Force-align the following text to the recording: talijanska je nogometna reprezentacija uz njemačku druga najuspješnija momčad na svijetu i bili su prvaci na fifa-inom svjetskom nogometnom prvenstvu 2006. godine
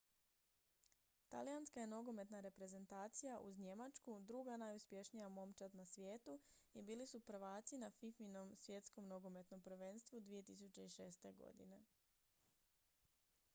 talijanska 1.33 1.79
je 1.81 1.87
nogometna 1.87 2.39
reprezentacija 2.43 3.35
uz 3.39 3.59
njemačku 3.59 4.15
druga 4.19 4.57
najuspješnija 4.57 5.29
momčad 5.29 5.75
na 5.75 5.85
svijetu 5.85 6.39
i 6.73 6.81
bili 6.81 7.07
su 7.07 7.19
prvaci 7.19 7.77
na 7.77 7.89
fifa-inom 7.91 8.55
svjetskom 8.57 9.07
nogometnom 9.07 9.61
prvenstvu 9.61 10.19
2006. 10.19 11.33
godine 11.33 11.83